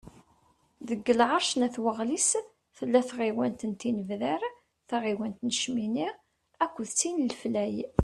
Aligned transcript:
Deg 0.87 1.05
lεerc 1.19 1.51
n 1.55 1.61
At 1.67 1.77
Waɣlis, 1.83 2.29
tella 2.75 3.01
tɣiwant 3.09 3.65
n 3.71 3.73
Tinebdar, 3.79 4.41
taɣiwant 4.89 5.39
n 5.43 5.49
Cmini, 5.59 6.09
akked 6.63 6.87
tin 6.99 7.17
n 7.23 7.27
Leflay. 7.29 7.75